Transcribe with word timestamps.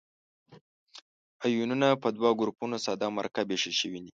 آیونونه 1.45 1.87
په 2.01 2.07
دوه 2.17 2.29
ګروپو 2.39 2.65
ساده 2.85 3.05
او 3.07 3.11
مرکب 3.19 3.45
ویشل 3.47 3.73
شوي 3.81 3.99
دي. 4.03 4.09